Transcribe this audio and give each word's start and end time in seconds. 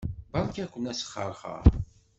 Beṛka-ken 0.31 0.89
asxeṛxeṛ. 0.91 1.63